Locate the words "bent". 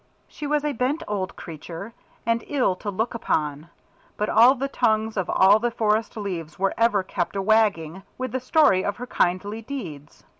0.73-1.03